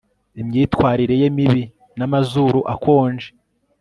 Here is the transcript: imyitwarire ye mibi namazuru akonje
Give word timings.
imyitwarire 0.41 1.15
ye 1.21 1.29
mibi 1.35 1.63
namazuru 1.97 2.59
akonje 2.73 3.27